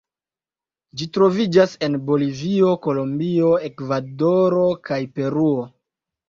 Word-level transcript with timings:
Ĝi 1.01 1.07
troviĝas 1.17 1.75
en 1.87 1.97
Bolivio, 2.07 2.71
Kolombio, 2.87 3.53
Ekvadoro 3.69 4.65
kaj 4.91 4.99
Peruo. 5.21 5.63